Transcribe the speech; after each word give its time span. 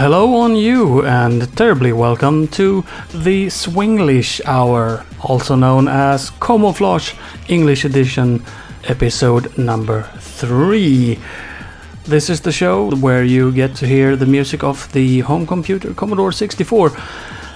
Hello 0.00 0.34
on 0.36 0.56
you, 0.56 1.04
and 1.04 1.54
terribly 1.58 1.92
welcome 1.92 2.48
to 2.48 2.82
the 3.12 3.48
Swinglish 3.48 4.40
Hour, 4.46 5.04
also 5.20 5.56
known 5.56 5.88
as 5.88 6.30
Camouflage 6.40 7.12
English 7.48 7.84
Edition, 7.84 8.42
episode 8.84 9.58
number 9.58 10.04
three. 10.18 11.18
This 12.04 12.30
is 12.30 12.40
the 12.40 12.50
show 12.50 12.96
where 12.96 13.22
you 13.24 13.52
get 13.52 13.74
to 13.74 13.86
hear 13.86 14.16
the 14.16 14.24
music 14.24 14.64
of 14.64 14.90
the 14.94 15.20
home 15.20 15.46
computer 15.46 15.92
Commodore 15.92 16.32
64 16.32 16.92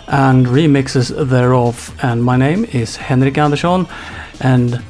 and 0.09 0.45
remixes 0.45 1.09
thereof. 1.31 1.97
And 2.03 2.23
my 2.23 2.37
name 2.37 2.67
is 2.67 2.97
Henrik 2.97 3.39
Andersson, 3.39 3.87
and 4.41 4.85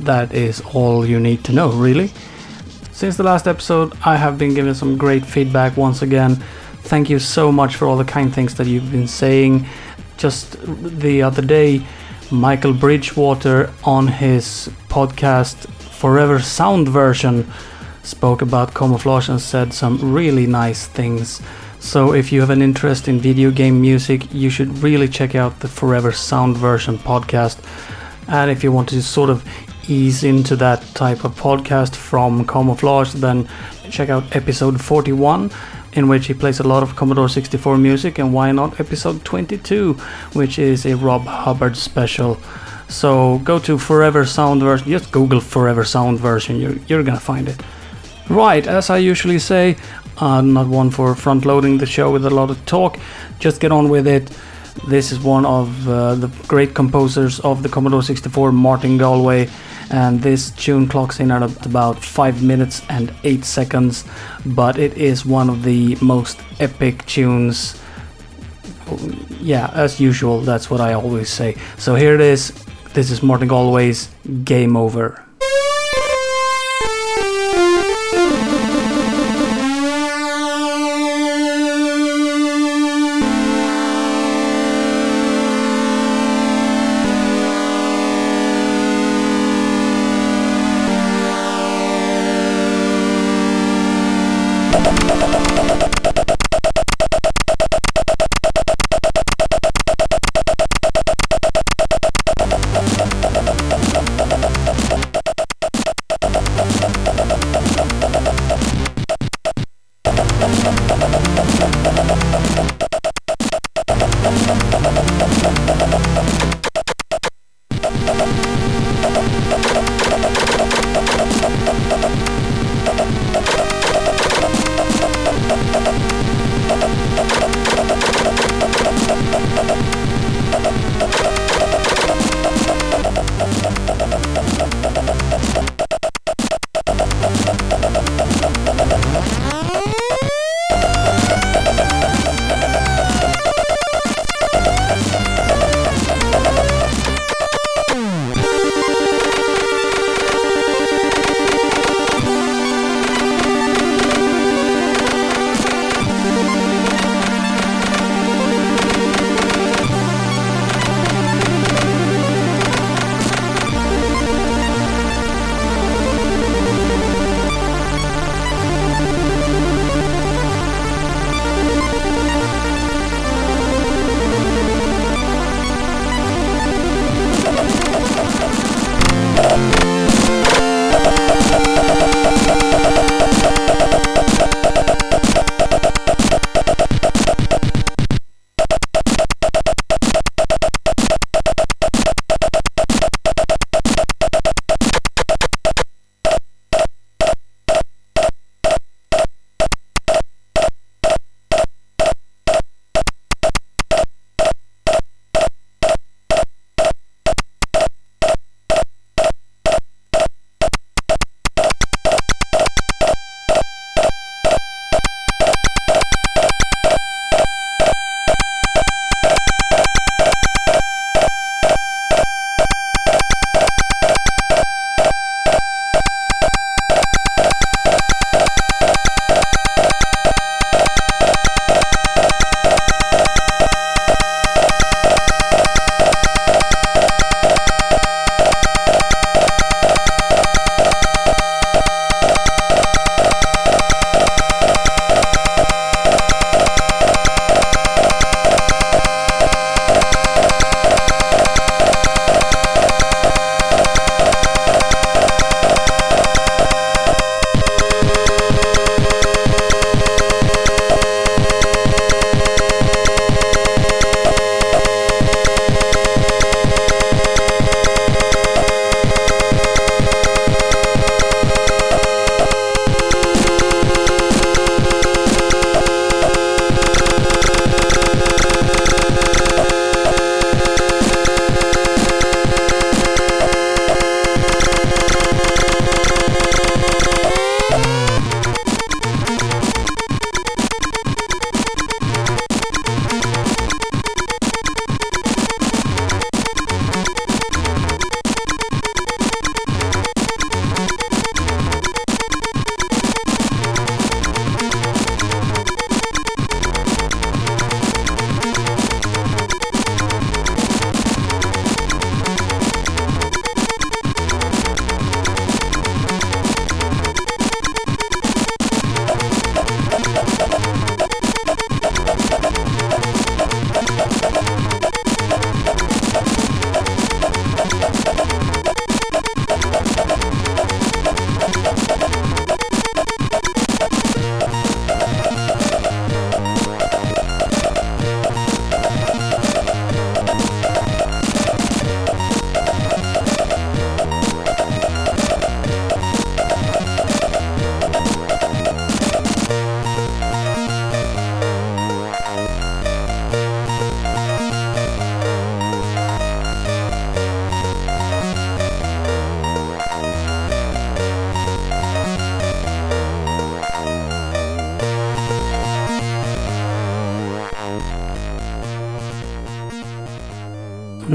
that 0.00 0.32
is 0.32 0.62
all 0.72 1.04
you 1.04 1.20
need 1.20 1.44
to 1.44 1.52
know, 1.52 1.68
really. 1.68 2.10
Since 2.92 3.18
the 3.18 3.24
last 3.24 3.46
episode, 3.46 3.92
I 4.06 4.16
have 4.16 4.38
been 4.38 4.54
given 4.54 4.74
some 4.74 4.96
great 4.96 5.26
feedback 5.26 5.76
once 5.76 6.00
again. 6.00 6.42
Thank 6.82 7.10
you 7.10 7.18
so 7.18 7.52
much 7.52 7.76
for 7.76 7.86
all 7.86 7.96
the 7.96 8.04
kind 8.04 8.34
things 8.34 8.54
that 8.54 8.66
you've 8.66 8.90
been 8.90 9.08
saying. 9.08 9.66
Just 10.16 10.56
the 11.00 11.22
other 11.22 11.42
day, 11.42 11.82
Michael 12.30 12.72
Bridgewater 12.72 13.72
on 13.84 14.08
his 14.08 14.70
podcast 14.88 15.68
Forever 15.70 16.38
Sound 16.38 16.88
version 16.88 17.46
spoke 18.02 18.42
about 18.42 18.74
camouflage 18.74 19.28
and 19.28 19.40
said 19.40 19.72
some 19.72 20.12
really 20.12 20.46
nice 20.46 20.86
things. 20.86 21.42
So 21.80 22.12
if 22.12 22.32
you 22.32 22.40
have 22.40 22.50
an 22.50 22.62
interest 22.62 23.06
in 23.08 23.20
video 23.20 23.50
game 23.50 23.80
music, 23.80 24.32
you 24.32 24.50
should 24.50 24.78
really 24.78 25.08
check 25.08 25.34
out 25.34 25.60
the 25.60 25.68
Forever 25.68 26.12
Sound 26.12 26.56
version 26.56 26.98
podcast. 26.98 27.58
And 28.28 28.50
if 28.50 28.64
you 28.64 28.72
want 28.72 28.88
to 28.90 29.02
sort 29.02 29.30
of 29.30 29.44
ease 29.88 30.24
into 30.24 30.56
that 30.56 30.82
type 30.94 31.24
of 31.24 31.34
podcast 31.34 31.94
from 31.94 32.46
Camouflage, 32.46 33.14
then 33.14 33.48
check 33.90 34.08
out 34.08 34.36
episode 34.36 34.80
41, 34.80 35.50
in 35.92 36.08
which 36.08 36.26
he 36.26 36.34
plays 36.34 36.60
a 36.60 36.68
lot 36.68 36.82
of 36.82 36.96
Commodore 36.96 37.28
64 37.28 37.78
music, 37.78 38.18
and 38.18 38.32
why 38.32 38.52
not 38.52 38.78
episode 38.80 39.24
22, 39.24 39.94
which 40.32 40.58
is 40.58 40.86
a 40.86 40.96
Rob 40.96 41.22
Hubbard 41.22 41.76
special. 41.76 42.38
So 42.88 43.38
go 43.44 43.58
to 43.60 43.78
Forever 43.78 44.24
Sound 44.24 44.62
version, 44.62 44.88
just 44.88 45.12
Google 45.12 45.40
Forever 45.40 45.84
Sound 45.84 46.18
version, 46.18 46.56
you're, 46.56 46.76
you're 46.86 47.02
gonna 47.02 47.20
find 47.20 47.48
it. 47.48 47.60
Right, 48.28 48.66
as 48.66 48.90
I 48.90 48.98
usually 48.98 49.38
say, 49.38 49.76
I'm 50.18 50.52
not 50.52 50.66
one 50.66 50.90
for 50.90 51.14
front 51.14 51.44
loading 51.44 51.78
the 51.78 51.86
show 51.86 52.10
with 52.10 52.26
a 52.26 52.30
lot 52.30 52.50
of 52.50 52.64
talk, 52.66 52.98
just 53.38 53.60
get 53.60 53.72
on 53.72 53.88
with 53.88 54.06
it. 54.06 54.30
This 54.88 55.12
is 55.12 55.18
one 55.20 55.44
of 55.44 55.88
uh, 55.88 56.14
the 56.14 56.28
great 56.46 56.74
composers 56.74 57.40
of 57.40 57.62
the 57.62 57.68
Commodore 57.68 58.02
64, 58.02 58.52
Martin 58.52 58.96
Galway, 58.96 59.48
and 59.90 60.22
this 60.22 60.50
tune 60.50 60.88
clocks 60.88 61.20
in 61.20 61.30
at 61.30 61.66
about 61.66 62.02
5 62.02 62.42
minutes 62.42 62.82
and 62.88 63.12
8 63.24 63.44
seconds, 63.44 64.04
but 64.46 64.78
it 64.78 64.96
is 64.96 65.26
one 65.26 65.50
of 65.50 65.62
the 65.62 65.96
most 66.00 66.40
epic 66.60 67.04
tunes. 67.06 67.80
Yeah, 69.40 69.70
as 69.74 70.00
usual, 70.00 70.40
that's 70.40 70.70
what 70.70 70.80
I 70.80 70.94
always 70.94 71.28
say. 71.28 71.56
So 71.76 71.94
here 71.94 72.14
it 72.14 72.20
is. 72.20 72.52
This 72.94 73.10
is 73.10 73.22
Martin 73.22 73.48
Galway's 73.48 74.08
Game 74.44 74.76
Over. 74.76 75.27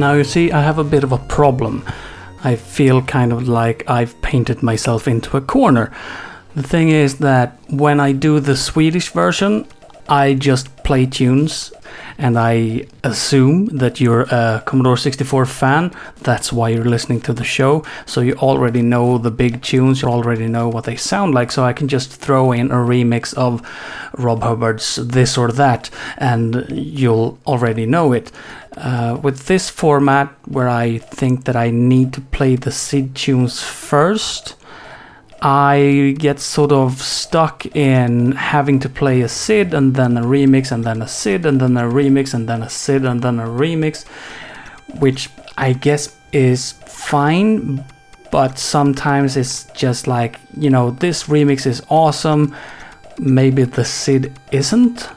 Now, 0.04 0.16
you 0.16 0.26
see, 0.26 0.52
I 0.52 0.62
have 0.62 0.80
a 0.80 0.84
bit 0.84 1.06
of 1.06 1.14
a 1.14 1.18
problem. 1.18 1.82
I 2.44 2.58
feel 2.58 3.02
kind 3.02 3.32
of 3.32 3.48
like 3.48 3.90
I've 3.90 4.22
painted 4.22 4.62
myself 4.62 5.08
into 5.08 5.38
a 5.38 5.40
corner. 5.40 5.94
The 6.56 6.62
thing 6.62 6.90
is 6.90 7.20
that 7.20 7.58
when 7.70 8.02
I 8.02 8.12
do 8.12 8.42
the 8.42 8.58
Swedish 8.58 9.14
version, 9.14 9.66
I 10.10 10.34
just 10.34 10.76
play 10.84 11.06
tunes 11.06 11.72
and 12.18 12.38
I 12.38 12.86
assume 13.04 13.68
that 13.68 14.00
you're 14.00 14.24
a 14.24 14.62
Commodore 14.66 14.98
64 14.98 15.46
fan. 15.46 15.92
That's 16.22 16.52
why 16.52 16.70
you're 16.70 16.86
listening 16.86 17.22
to 17.22 17.34
the 17.34 17.44
show. 17.44 17.86
So 18.06 18.22
you 18.22 18.34
already 18.36 18.82
know 18.82 19.18
the 19.18 19.32
big 19.32 19.62
tunes, 19.62 20.02
you 20.02 20.10
already 20.10 20.48
know 20.48 20.68
what 20.70 20.84
they 20.84 20.96
sound 20.96 21.34
like. 21.34 21.52
So 21.52 21.64
I 21.64 21.74
can 21.74 21.88
just 21.88 22.12
throw 22.12 22.52
in 22.52 22.72
a 22.72 22.76
remix 22.76 23.34
of 23.36 23.62
Rob 24.18 24.44
Hubbard's 24.44 24.96
This 24.96 25.38
or 25.38 25.52
That, 25.52 25.90
and 26.18 26.66
you'll 26.70 27.40
already 27.48 27.86
know 27.86 28.14
it. 28.14 28.32
Uh, 28.78 29.20
with 29.22 29.46
this 29.46 29.70
format, 29.70 30.34
where 30.46 30.70
I 30.70 30.98
think 30.98 31.46
that 31.46 31.56
I 31.56 31.70
need 31.70 32.12
to 32.14 32.22
play 32.22 32.56
the 32.56 32.72
SID 32.72 33.16
tunes 33.16 33.62
first, 33.62 34.56
I 35.44 36.16
get 36.18 36.40
sort 36.40 36.72
of 36.72 37.02
stuck 37.02 37.66
in 37.76 38.32
having 38.32 38.80
to 38.80 38.90
play 38.90 39.22
a 39.22 39.28
SID 39.28 39.74
and 39.74 39.94
then 39.94 40.18
a 40.18 40.22
remix 40.22 40.72
and 40.72 40.86
then 40.86 41.02
a 41.02 41.08
SID 41.08 41.46
and 41.46 41.60
then 41.60 41.76
a 41.76 41.84
remix 41.84 42.34
and 42.34 42.48
then 42.48 42.64
a 42.64 42.70
SID 42.70 43.04
and 43.04 43.22
then 43.22 43.40
a 43.40 43.46
remix, 43.46 44.08
which 45.00 45.30
I 45.58 45.74
guess 45.74 46.16
is 46.32 46.72
fine, 46.88 47.84
but 48.32 48.58
sometimes 48.58 49.38
it's 49.38 49.66
just 49.76 50.08
like, 50.08 50.40
you 50.58 50.70
know, 50.70 50.92
this 50.92 51.26
remix 51.26 51.68
is 51.68 51.84
awesome, 51.90 52.56
maybe 53.20 53.66
the 53.66 53.86
SID 53.86 54.34
isn't. 54.52 55.10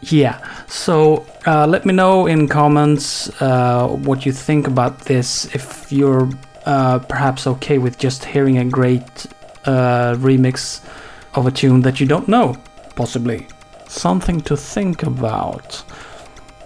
Yeah, 0.00 0.38
so 0.66 1.24
uh, 1.46 1.66
let 1.66 1.86
me 1.86 1.94
know 1.94 2.26
in 2.26 2.46
comments 2.48 3.30
uh, 3.40 3.88
what 3.88 4.26
you 4.26 4.32
think 4.32 4.66
about 4.66 4.98
this. 5.00 5.46
If 5.54 5.90
you're 5.90 6.28
uh, 6.66 6.98
perhaps 6.98 7.46
okay 7.46 7.78
with 7.78 7.98
just 7.98 8.24
hearing 8.24 8.58
a 8.58 8.64
great 8.64 9.26
uh, 9.64 10.14
remix 10.16 10.84
of 11.34 11.46
a 11.46 11.50
tune 11.50 11.82
that 11.82 12.00
you 12.00 12.06
don't 12.06 12.28
know, 12.28 12.56
possibly. 12.96 13.46
Something 13.88 14.40
to 14.42 14.56
think 14.56 15.02
about. 15.02 15.82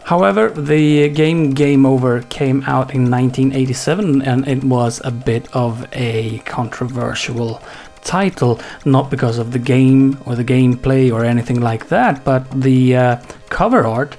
However, 0.05 0.49
the 0.49 1.11
game 1.11 1.51
Game 1.51 1.85
Over 1.85 2.23
came 2.23 2.63
out 2.63 2.95
in 2.95 3.11
1987 3.11 4.23
and 4.23 4.49
it 4.49 4.65
was 4.65 5.03
a 5.05 5.11
bit 5.11 5.55
of 5.55 5.87
a 5.93 6.39
controversial 6.47 7.63
title, 8.09 8.59
not 8.85 9.11
because 9.11 9.39
of 9.39 9.53
the 9.53 9.59
game 9.59 10.19
or 10.25 10.35
the 10.35 10.45
gameplay 10.45 11.13
or 11.13 11.25
anything 11.25 11.61
like 11.61 11.89
that, 11.89 12.25
but 12.25 12.43
the 12.51 12.97
uh, 12.97 13.17
cover 13.51 13.87
art 13.87 14.17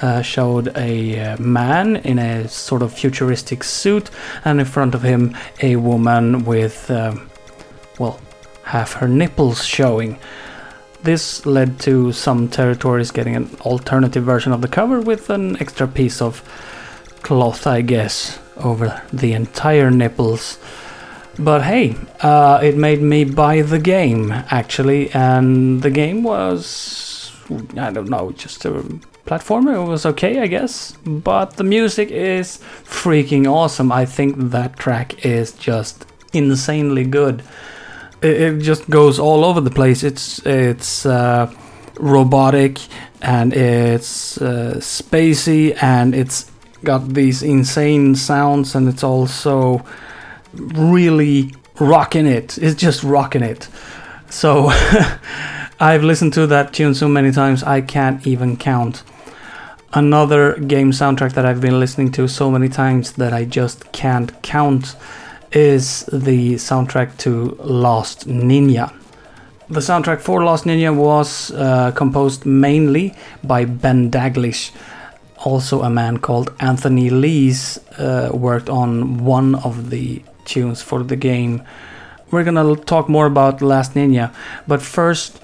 uh, 0.00 0.22
showed 0.22 0.68
a 0.76 1.18
uh, 1.20 1.36
man 1.38 1.96
in 1.96 2.18
a 2.18 2.48
sort 2.48 2.82
of 2.82 2.92
futuristic 2.92 3.64
suit, 3.64 4.10
and 4.44 4.60
in 4.60 4.66
front 4.66 4.94
of 4.94 5.02
him, 5.02 5.36
a 5.62 5.76
woman 5.76 6.44
with. 6.44 6.90
Um, 6.90 7.30
well, 7.98 8.18
half 8.64 8.94
her 8.94 9.08
nipples 9.08 9.64
showing. 9.64 10.18
This 11.02 11.44
led 11.44 11.78
to 11.80 12.12
some 12.12 12.48
territories 12.48 13.10
getting 13.10 13.36
an 13.36 13.56
alternative 13.60 14.24
version 14.24 14.52
of 14.52 14.62
the 14.62 14.68
cover 14.68 15.00
with 15.00 15.30
an 15.30 15.56
extra 15.60 15.86
piece 15.86 16.22
of 16.22 16.42
cloth, 17.22 17.66
I 17.66 17.82
guess, 17.82 18.38
over 18.56 19.02
the 19.12 19.32
entire 19.32 19.90
nipples. 19.90 20.58
But 21.38 21.62
hey, 21.62 21.96
uh, 22.20 22.60
it 22.62 22.76
made 22.76 23.02
me 23.02 23.24
buy 23.24 23.62
the 23.62 23.78
game 23.78 24.30
actually, 24.50 25.10
and 25.12 25.82
the 25.82 25.90
game 25.90 26.22
was, 26.22 27.32
I 27.76 27.90
don't 27.90 28.08
know, 28.08 28.30
just 28.32 28.64
a 28.64 28.72
platformer. 29.26 29.74
It 29.74 29.88
was 29.88 30.06
okay, 30.06 30.40
I 30.40 30.46
guess. 30.46 30.92
But 31.04 31.56
the 31.56 31.64
music 31.64 32.10
is 32.10 32.58
freaking 32.84 33.50
awesome. 33.50 33.90
I 33.90 34.04
think 34.04 34.36
that 34.50 34.78
track 34.78 35.24
is 35.24 35.52
just 35.52 36.06
insanely 36.32 37.04
good 37.04 37.42
it, 38.24 38.40
it 38.40 38.58
just 38.60 38.88
goes 38.88 39.18
all 39.18 39.44
over 39.44 39.60
the 39.60 39.70
place. 39.70 40.02
It's 40.02 40.44
it's 40.46 41.06
uh, 41.06 41.52
robotic 41.98 42.80
and 43.22 43.52
it's 43.52 44.40
uh, 44.40 44.76
spacey 44.78 45.76
and 45.82 46.14
it's 46.14 46.50
got 46.82 47.08
these 47.14 47.42
insane 47.42 48.14
sounds 48.14 48.74
and 48.74 48.88
it's 48.88 49.04
also 49.04 49.84
really 50.56 51.52
rocking 51.78 52.26
it. 52.26 52.58
It's 52.58 52.80
just 52.80 53.02
rocking 53.02 53.42
it. 53.42 53.68
So 54.30 54.68
I've 55.80 56.04
listened 56.04 56.32
to 56.34 56.46
that 56.46 56.72
tune 56.72 56.94
so 56.94 57.08
many 57.08 57.32
times 57.32 57.62
I 57.62 57.80
can't 57.80 58.26
even 58.26 58.56
count. 58.56 59.02
Another 59.92 60.54
game 60.54 60.90
soundtrack 60.90 61.34
that 61.34 61.46
I've 61.46 61.60
been 61.60 61.78
listening 61.78 62.10
to 62.12 62.26
so 62.26 62.50
many 62.50 62.68
times 62.68 63.12
that 63.12 63.32
I 63.32 63.44
just 63.44 63.92
can't 63.92 64.30
count 64.42 64.96
is 65.52 66.04
the 66.06 66.54
soundtrack 66.54 67.16
to 67.18 67.56
Last 67.60 68.26
Ninja. 68.26 68.92
The 69.68 69.80
soundtrack 69.80 70.20
for 70.20 70.44
Last 70.44 70.64
Ninja 70.64 70.94
was 70.94 71.52
uh, 71.52 71.92
composed 71.92 72.44
mainly 72.44 73.14
by 73.44 73.64
Ben 73.64 74.10
Daglish. 74.10 74.72
Also, 75.38 75.82
a 75.82 75.90
man 75.90 76.18
called 76.18 76.52
Anthony 76.58 77.08
Lees 77.10 77.78
uh, 77.98 78.30
worked 78.32 78.68
on 78.68 79.24
one 79.24 79.54
of 79.56 79.90
the 79.90 80.22
tunes 80.44 80.82
for 80.82 81.02
the 81.02 81.16
game. 81.16 81.62
We're 82.30 82.44
gonna 82.44 82.76
talk 82.76 83.08
more 83.08 83.26
about 83.26 83.62
Last 83.62 83.94
Ninja, 83.94 84.32
but 84.66 84.82
first, 84.82 85.40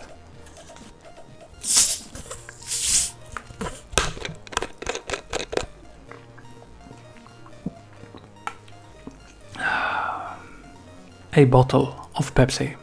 a 11.37 11.45
bottle 11.45 12.09
of 12.16 12.35
Pepsi. 12.35 12.79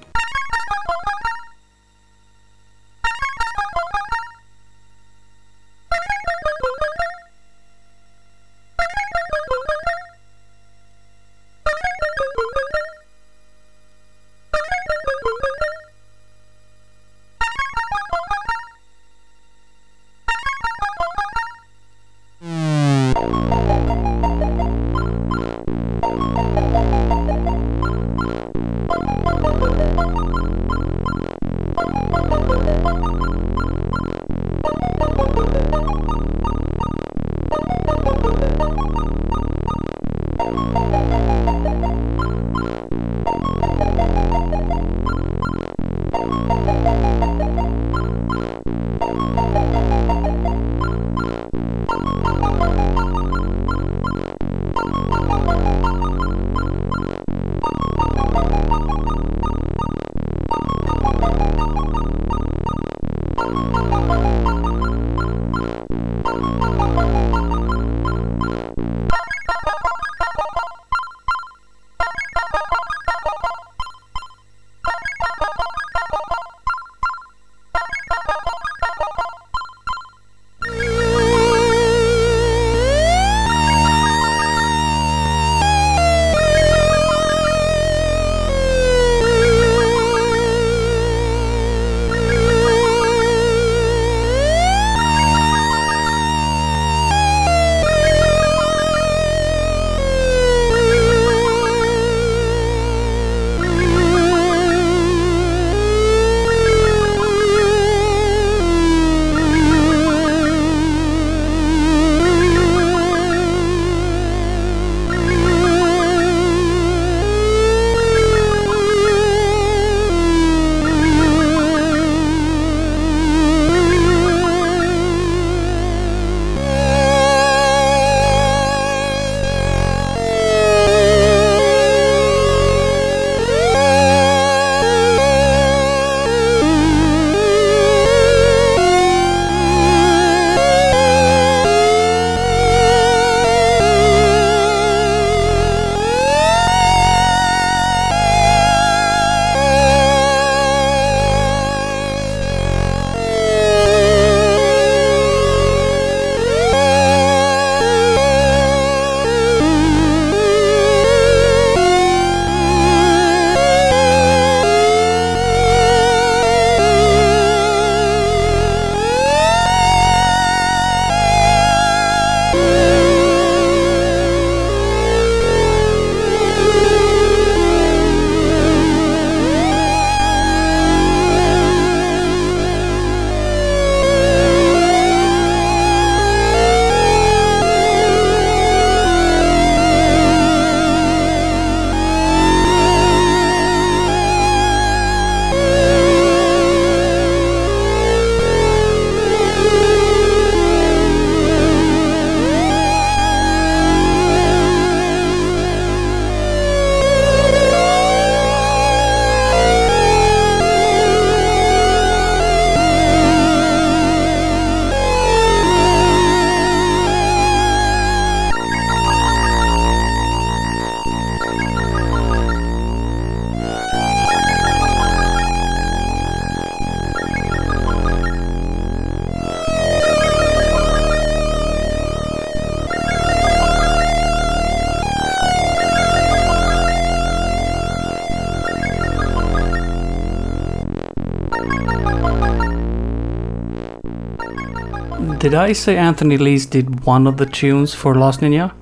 Did 245.47 245.53
I 245.53 245.71
say 245.71 245.95
Anthony 245.95 246.37
Lees 246.37 246.65
did 246.65 247.05
one 247.05 247.25
of 247.25 247.37
the 247.37 247.45
tunes 247.45 247.93
for 247.93 248.13
Last 248.15 248.41
Ninja? 248.41 248.73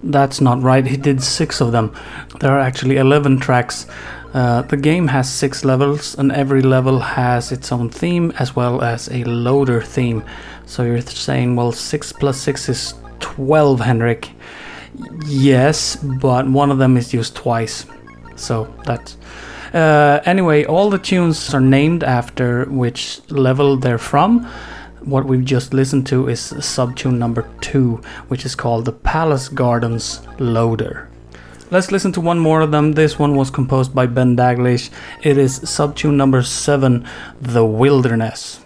That's 0.00 0.40
not 0.40 0.62
right, 0.62 0.86
he 0.86 0.96
did 0.96 1.20
six 1.20 1.60
of 1.60 1.72
them. 1.72 1.92
There 2.38 2.52
are 2.52 2.60
actually 2.60 2.98
11 2.98 3.40
tracks. 3.40 3.84
Uh, 4.32 4.62
the 4.62 4.76
game 4.76 5.08
has 5.08 5.28
six 5.28 5.64
levels, 5.64 6.16
and 6.16 6.30
every 6.30 6.62
level 6.62 7.00
has 7.00 7.50
its 7.50 7.72
own 7.72 7.90
theme 7.90 8.32
as 8.38 8.54
well 8.54 8.80
as 8.80 9.08
a 9.08 9.24
loader 9.24 9.82
theme. 9.82 10.22
So 10.66 10.84
you're 10.84 11.00
saying, 11.00 11.56
well, 11.56 11.72
6 11.72 12.12
plus 12.12 12.40
6 12.42 12.68
is 12.68 12.94
12, 13.18 13.80
Henrik. 13.80 14.30
Yes, 15.26 15.96
but 15.96 16.48
one 16.48 16.70
of 16.70 16.78
them 16.78 16.96
is 16.96 17.12
used 17.12 17.34
twice. 17.34 17.86
So 18.36 18.72
that's. 18.86 19.16
Uh, 19.74 20.20
anyway, 20.24 20.64
all 20.64 20.90
the 20.90 20.98
tunes 20.98 21.52
are 21.52 21.60
named 21.60 22.04
after 22.04 22.66
which 22.66 23.20
level 23.30 23.76
they're 23.76 23.98
from. 23.98 24.48
What 25.00 25.26
we've 25.26 25.44
just 25.44 25.72
listened 25.72 26.06
to 26.08 26.28
is 26.28 26.40
subtune 26.40 27.18
number 27.18 27.48
two, 27.60 28.00
which 28.28 28.44
is 28.44 28.54
called 28.54 28.84
the 28.84 28.92
Palace 28.92 29.48
Gardens 29.48 30.20
Loader. 30.38 31.08
Let's 31.70 31.92
listen 31.92 32.12
to 32.12 32.20
one 32.20 32.38
more 32.38 32.60
of 32.62 32.70
them. 32.70 32.92
This 32.92 33.18
one 33.18 33.36
was 33.36 33.50
composed 33.50 33.94
by 33.94 34.06
Ben 34.06 34.36
Daglish. 34.36 34.90
It 35.22 35.38
is 35.38 35.68
subtune 35.68 36.16
number 36.16 36.42
seven, 36.42 37.06
The 37.40 37.64
Wilderness. 37.64 38.60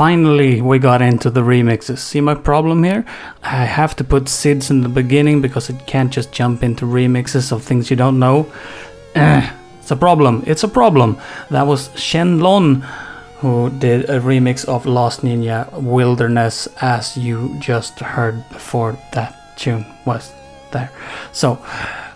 Finally 0.00 0.62
we 0.62 0.78
got 0.78 1.02
into 1.02 1.28
the 1.28 1.42
remixes. 1.42 1.98
See 1.98 2.22
my 2.22 2.34
problem 2.34 2.82
here? 2.84 3.04
I 3.42 3.66
have 3.66 3.94
to 3.96 4.02
put 4.02 4.30
SIDS 4.30 4.70
in 4.70 4.80
the 4.80 4.88
beginning 4.88 5.42
because 5.42 5.68
it 5.68 5.86
can't 5.86 6.10
just 6.10 6.32
jump 6.32 6.62
into 6.62 6.86
remixes 6.86 7.52
of 7.52 7.62
things 7.62 7.90
you 7.90 7.96
don't 7.96 8.18
know. 8.18 8.50
Eh, 9.14 9.46
it's 9.78 9.90
a 9.90 9.96
problem. 9.96 10.42
It's 10.46 10.64
a 10.64 10.68
problem. 10.68 11.18
That 11.50 11.66
was 11.66 11.90
Shenlong 11.90 12.80
who 13.40 13.68
did 13.78 14.08
a 14.08 14.20
remix 14.20 14.64
of 14.66 14.86
Last 14.86 15.20
Ninja 15.20 15.70
Wilderness 15.82 16.66
as 16.80 17.18
you 17.18 17.54
just 17.58 18.00
heard 18.00 18.42
before 18.48 18.96
that 19.12 19.54
tune 19.58 19.84
was 20.06 20.32
there. 20.70 20.90
So 21.32 21.58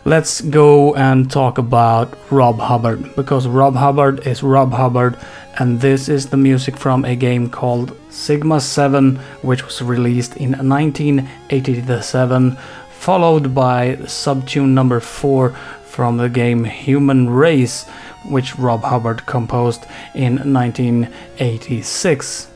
let's 0.06 0.42
go 0.42 0.94
and 0.96 1.30
talk 1.30 1.56
about 1.56 2.12
Rob 2.30 2.58
Hubbard 2.58 3.16
because 3.16 3.48
Rob 3.48 3.74
Hubbard 3.74 4.26
is 4.26 4.42
Rob 4.42 4.72
Hubbard 4.72 5.16
and 5.58 5.80
this 5.80 6.10
is 6.10 6.28
the 6.28 6.36
music 6.36 6.76
from 6.76 7.06
a 7.06 7.16
game 7.16 7.48
called 7.48 7.96
Sigma 8.10 8.60
7 8.60 9.16
which 9.40 9.64
was 9.64 9.80
released 9.80 10.36
in 10.36 10.52
1987 10.52 12.58
followed 12.90 13.54
by 13.54 13.96
subtune 14.06 14.74
number 14.74 15.00
4 15.00 15.54
from 15.86 16.18
the 16.18 16.28
game 16.28 16.64
Human 16.64 17.30
Race 17.30 17.86
which 18.28 18.58
Rob 18.58 18.82
Hubbard 18.82 19.24
composed 19.24 19.86
in 20.14 20.52
1986. 20.52 22.48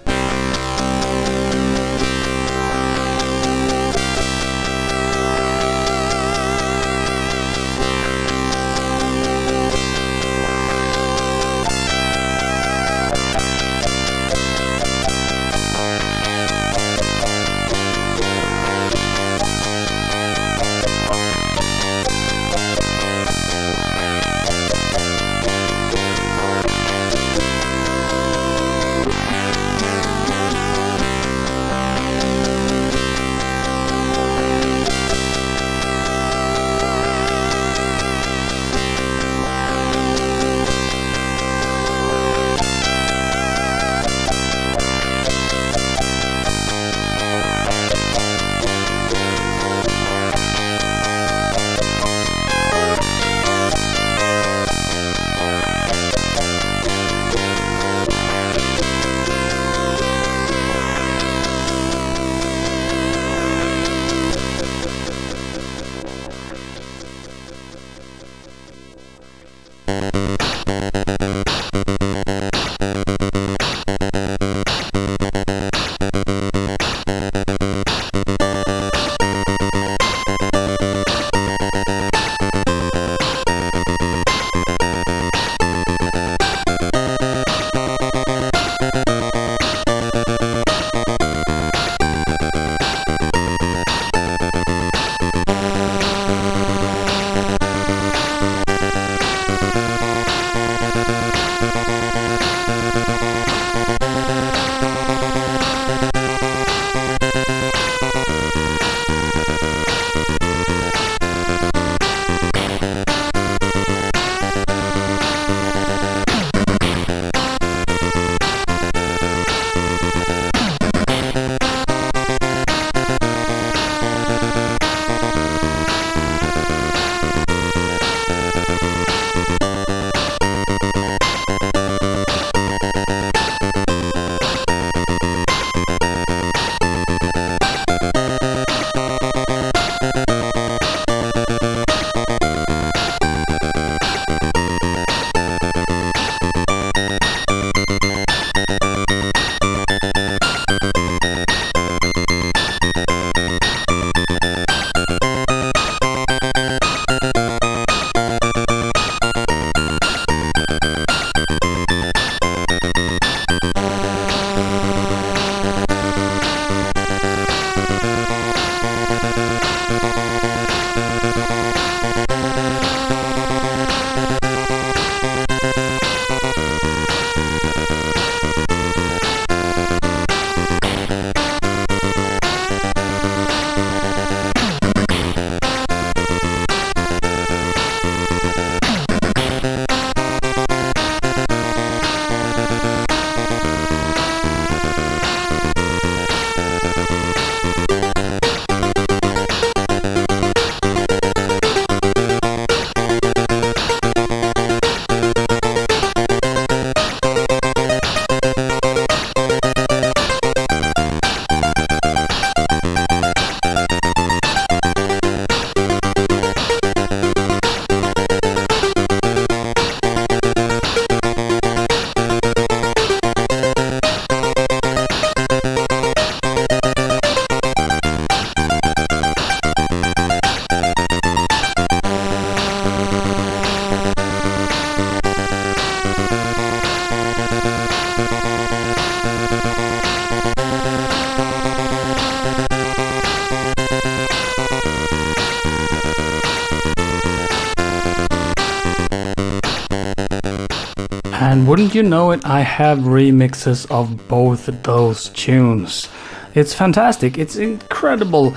You 251.98 252.04
know 252.04 252.30
it, 252.30 252.46
I 252.46 252.60
have 252.60 252.98
remixes 252.98 253.90
of 253.90 254.28
both 254.28 254.66
those 254.84 255.30
tunes. 255.30 256.08
It's 256.54 256.72
fantastic, 256.72 257.36
it's 257.36 257.56
incredible. 257.56 258.50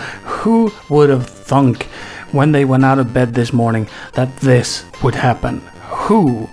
Who 0.43 0.71
would 0.89 1.09
have 1.09 1.25
thunk 1.25 1.85
when 2.33 2.51
they 2.51 2.65
went 2.65 2.85
out 2.85 2.99
of 2.99 3.15
bed 3.15 3.33
this 3.33 3.51
morning 3.51 3.87
that 4.13 4.29
this 4.37 4.85
would 5.01 5.15
happen? 5.15 5.61
Who? 6.05 6.47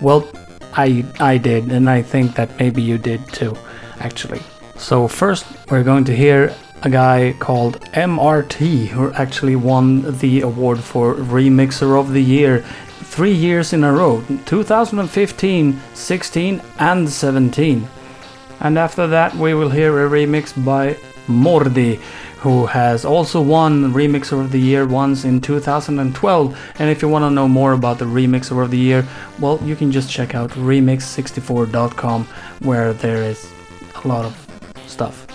Well, 0.00 0.28
I 0.72 1.04
I 1.20 1.38
did, 1.38 1.70
and 1.70 1.88
I 1.88 2.02
think 2.02 2.34
that 2.34 2.58
maybe 2.58 2.82
you 2.82 2.98
did 2.98 3.20
too, 3.28 3.56
actually. 4.00 4.42
So 4.76 5.06
first, 5.06 5.46
we're 5.70 5.84
going 5.84 6.06
to 6.06 6.16
hear 6.16 6.52
a 6.82 6.90
guy 6.90 7.36
called 7.38 7.80
MRT 7.92 8.88
who 8.88 9.12
actually 9.12 9.54
won 9.54 10.18
the 10.18 10.40
award 10.40 10.80
for 10.80 11.14
Remixer 11.14 11.96
of 12.00 12.12
the 12.12 12.22
Year 12.22 12.64
three 13.12 13.34
years 13.34 13.74
in 13.74 13.84
a 13.84 13.92
row 13.92 14.24
2015, 14.46 15.78
16, 15.92 16.62
and 16.78 17.10
17. 17.10 17.86
And 18.60 18.78
after 18.78 19.06
that, 19.06 19.34
we 19.34 19.52
will 19.52 19.68
hear 19.68 20.06
a 20.06 20.08
remix 20.08 20.52
by 20.64 20.94
Mordi, 21.26 22.00
who 22.38 22.64
has 22.64 23.04
also 23.04 23.42
won 23.42 23.92
Remixer 23.92 24.40
of 24.40 24.50
the 24.50 24.58
Year 24.58 24.86
once 24.86 25.26
in 25.26 25.42
2012. 25.42 26.72
And 26.78 26.88
if 26.88 27.02
you 27.02 27.08
want 27.08 27.24
to 27.24 27.30
know 27.30 27.46
more 27.46 27.72
about 27.74 27.98
the 27.98 28.06
Remixer 28.06 28.64
of 28.64 28.70
the 28.70 28.78
Year, 28.78 29.06
well, 29.38 29.60
you 29.62 29.76
can 29.76 29.92
just 29.92 30.10
check 30.10 30.34
out 30.34 30.48
remix64.com, 30.52 32.24
where 32.60 32.94
there 32.94 33.22
is 33.22 33.52
a 34.02 34.08
lot 34.08 34.24
of 34.24 34.34
stuff. 34.86 35.26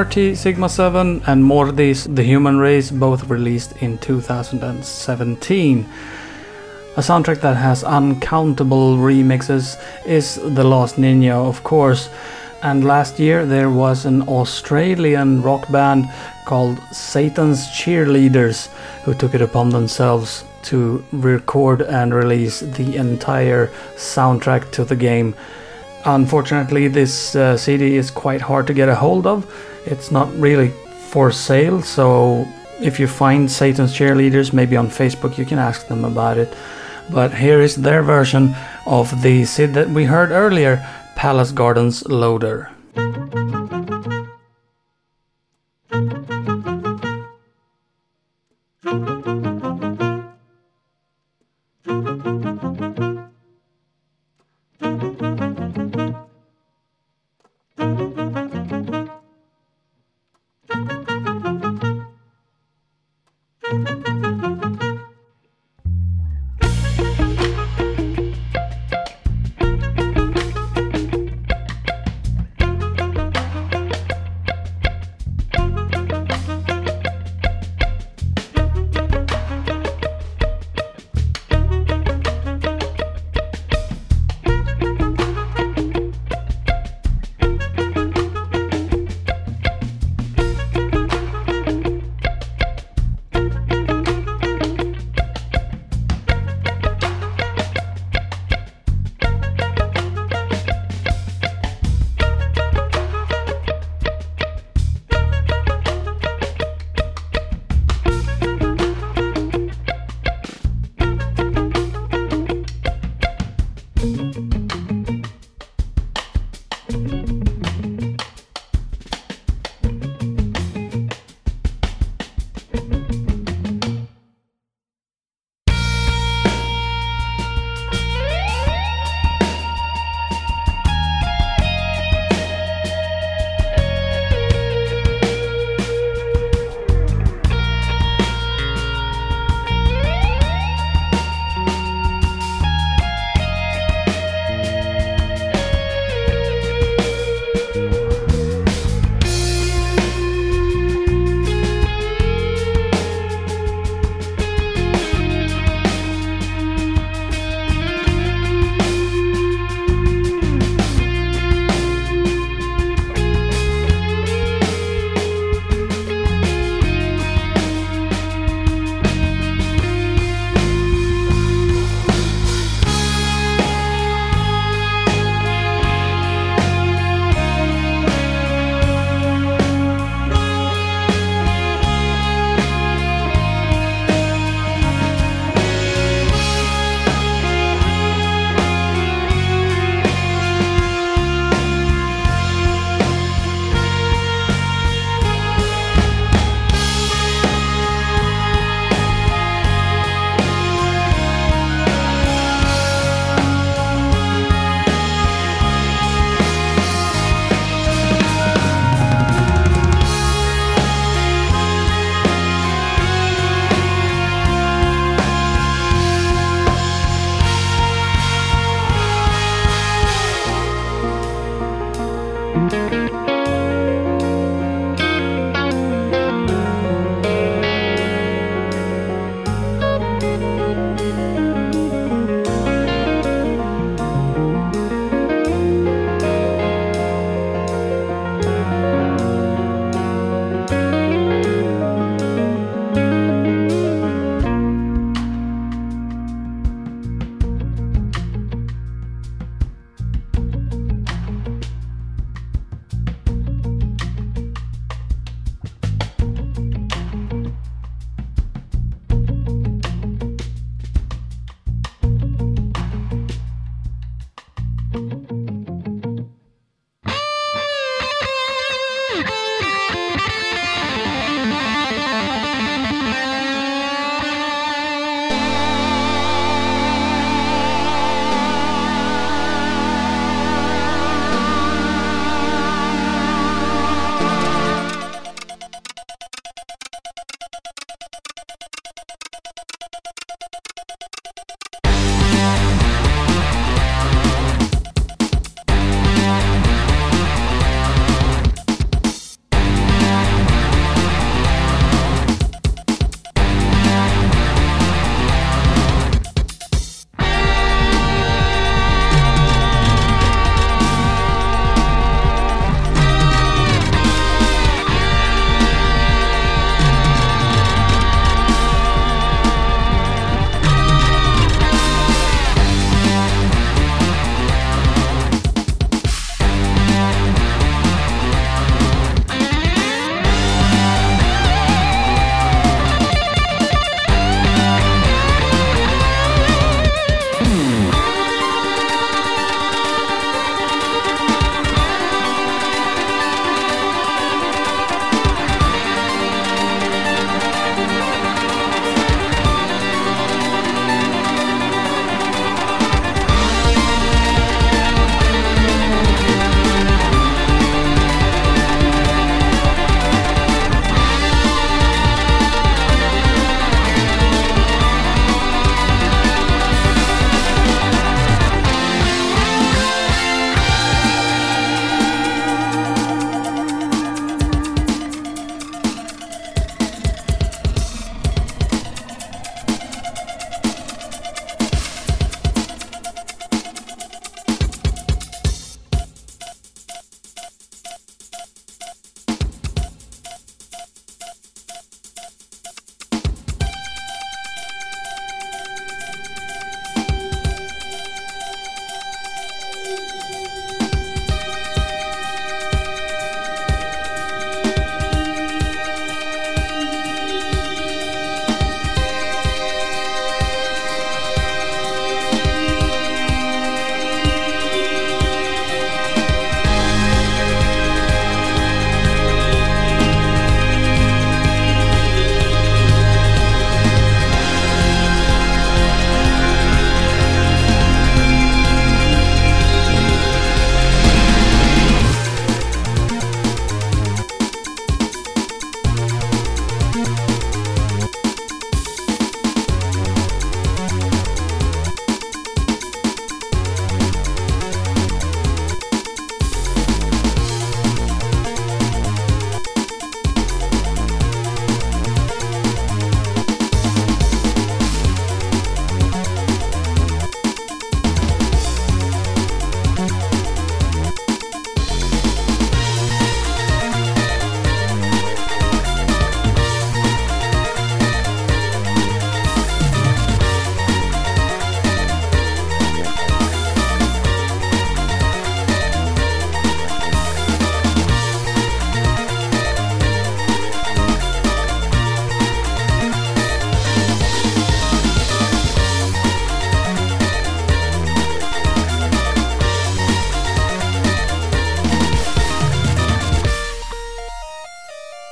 MRT 0.00 0.34
Sigma 0.34 0.66
7 0.70 1.22
and 1.26 1.44
Mordis 1.44 2.06
The 2.14 2.22
Human 2.22 2.58
Race 2.58 2.90
both 2.90 3.28
released 3.28 3.82
in 3.82 3.98
2017. 3.98 5.86
A 6.96 7.00
soundtrack 7.00 7.42
that 7.42 7.58
has 7.58 7.84
uncountable 7.84 8.96
remixes 8.96 9.78
is 10.06 10.36
The 10.36 10.64
Last 10.64 10.96
Ninja, 10.96 11.32
of 11.32 11.62
course. 11.64 12.08
And 12.62 12.82
last 12.82 13.18
year 13.18 13.44
there 13.44 13.68
was 13.68 14.06
an 14.06 14.22
Australian 14.22 15.42
rock 15.42 15.70
band 15.70 16.06
called 16.46 16.80
Satan's 16.92 17.66
Cheerleaders 17.68 18.68
who 19.04 19.12
took 19.12 19.34
it 19.34 19.42
upon 19.42 19.68
themselves 19.68 20.44
to 20.62 21.04
record 21.12 21.82
and 21.82 22.14
release 22.14 22.60
the 22.60 22.96
entire 22.96 23.66
soundtrack 23.96 24.72
to 24.72 24.82
the 24.82 24.96
game. 24.96 25.34
Unfortunately, 26.06 26.88
this 26.88 27.36
uh, 27.36 27.58
CD 27.58 27.96
is 27.96 28.10
quite 28.10 28.40
hard 28.40 28.66
to 28.68 28.72
get 28.72 28.88
a 28.88 28.94
hold 28.94 29.26
of. 29.26 29.44
It's 29.86 30.10
not 30.10 30.32
really 30.38 30.70
for 31.08 31.32
sale, 31.32 31.82
so 31.82 32.46
if 32.80 32.98
you 33.00 33.06
find 33.06 33.50
Satan's 33.50 33.92
cheerleaders, 33.92 34.52
maybe 34.52 34.76
on 34.76 34.88
Facebook, 34.88 35.36
you 35.38 35.44
can 35.44 35.58
ask 35.58 35.86
them 35.88 36.04
about 36.04 36.38
it. 36.38 36.52
But 37.10 37.34
here 37.34 37.60
is 37.60 37.76
their 37.76 38.02
version 38.02 38.54
of 38.86 39.22
the 39.22 39.44
SID 39.44 39.74
that 39.74 39.90
we 39.90 40.04
heard 40.04 40.30
earlier 40.30 40.86
Palace 41.16 41.52
Gardens 41.52 42.06
Loader. 42.06 42.70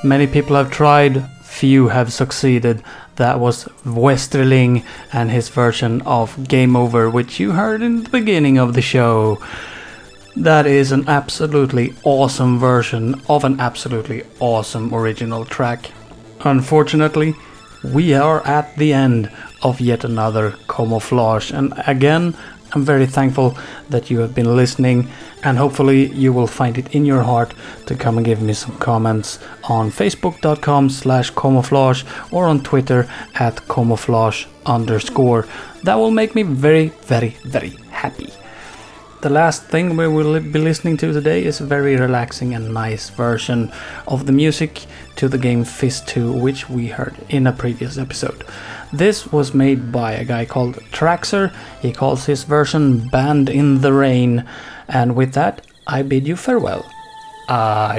Many 0.09 0.27
people 0.27 0.57
have 0.57 0.71
tried, 0.71 1.29
few 1.43 1.89
have 1.89 2.15
succeeded. 2.15 2.83
That 3.17 3.41
was 3.41 3.67
Westerling 3.85 4.83
and 5.13 5.31
his 5.31 5.51
version 5.51 6.01
of 6.07 6.49
Game 6.49 6.75
Over, 6.77 7.11
which 7.11 7.39
you 7.39 7.53
heard 7.53 7.83
in 7.83 8.05
the 8.05 8.09
beginning 8.09 8.57
of 8.57 8.73
the 8.73 8.81
show. 8.81 9.39
That 10.35 10.67
is 10.67 10.93
an 10.93 11.07
absolutely 11.11 11.93
awesome 12.05 12.59
version 12.59 13.21
of 13.29 13.45
an 13.45 13.61
absolutely 13.61 14.23
awesome 14.41 14.95
original 14.95 15.45
track. 15.45 15.91
Unfortunately, 16.41 17.35
we 17.85 18.15
are 18.15 18.41
at 18.47 18.75
the 18.79 18.95
end 18.95 19.31
of 19.63 19.79
yet 19.79 20.05
another 20.05 20.55
camouflage, 20.71 21.51
and 21.51 21.75
again, 21.87 22.35
I'm 22.73 22.85
very 22.85 23.07
thankful 23.07 23.57
that 23.89 24.11
you 24.11 24.19
have 24.21 24.35
been 24.35 24.57
listening, 24.57 25.09
and 25.43 25.57
hopefully 25.57 26.13
you 26.13 26.33
will 26.33 26.47
find 26.47 26.77
it 26.77 26.95
in 26.95 27.07
your 27.07 27.23
heart 27.23 27.55
to 27.87 27.95
come 27.95 28.19
and 28.19 28.27
give 28.27 28.43
me 28.43 28.53
some 28.53 28.77
comments 28.79 29.39
on 29.65 29.91
facebook.com 29.91 30.91
slash 30.91 31.31
camouflage 31.31 32.05
or 32.31 32.47
on 32.47 32.63
Twitter 32.63 33.09
at 33.35 33.67
camouflage 33.69 34.47
underscore. 34.67 35.47
That 35.85 35.97
will 35.97 36.11
make 36.11 36.35
me 36.35 36.43
very, 36.43 36.89
very, 37.07 37.37
very 37.45 37.71
happy. 37.91 38.33
The 39.21 39.29
last 39.29 39.65
thing 39.65 39.97
we 39.97 40.07
will 40.07 40.39
be 40.39 40.61
listening 40.61 40.97
to 40.99 41.13
today 41.13 41.45
is 41.45 41.61
a 41.61 41.67
very 41.67 41.97
relaxing 41.97 42.55
and 42.55 42.73
nice 42.73 43.11
version 43.11 43.73
of 44.07 44.27
the 44.27 44.33
music 44.33 44.87
to 45.17 45.29
the 45.29 45.39
game 45.39 45.65
Fist 45.65 46.07
2, 46.07 46.33
which 46.33 46.71
we 46.71 46.87
heard 46.87 47.17
in 47.29 47.49
a 47.49 47.53
previous 47.53 47.99
episode. 47.99 48.45
This 48.93 49.33
was 49.33 49.53
made 49.53 49.91
by 49.91 50.13
a 50.13 50.25
guy 50.25 50.45
called 50.45 50.77
Traxer. 50.93 51.53
He 51.83 51.93
calls 51.93 52.27
his 52.27 52.45
version 52.45 53.09
Band 53.09 53.51
in 53.51 53.81
the 53.81 53.93
Rain. 53.93 54.45
And 54.87 55.17
with 55.17 55.33
that, 55.33 55.67
I 55.89 56.03
bid 56.03 56.29
you 56.29 56.37
farewell. 56.37 56.89
Ah, 57.49 57.97